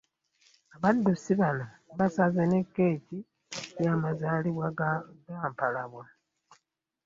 Abaddusi 0.75 1.31
bano 1.41 1.65
basaze 1.97 2.41
ne 2.47 2.59
kkeeki 2.65 3.17
y'amazaalibwa 3.83 4.67
g'e 4.77 5.43
Mpalabwa 5.53 6.05